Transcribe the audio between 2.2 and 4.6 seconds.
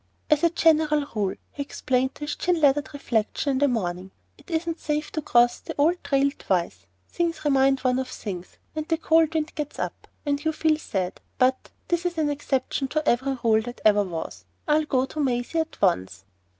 his chin lathered reflection in the morning, "it